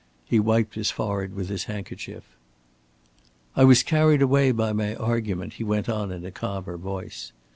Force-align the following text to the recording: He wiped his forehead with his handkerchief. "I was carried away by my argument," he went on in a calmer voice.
He 0.25 0.39
wiped 0.39 0.73
his 0.73 0.89
forehead 0.89 1.35
with 1.35 1.49
his 1.49 1.65
handkerchief. 1.65 2.23
"I 3.55 3.63
was 3.65 3.83
carried 3.83 4.23
away 4.23 4.51
by 4.51 4.73
my 4.73 4.95
argument," 4.95 5.53
he 5.53 5.63
went 5.63 5.87
on 5.87 6.11
in 6.11 6.25
a 6.25 6.31
calmer 6.31 6.75
voice. 6.77 7.33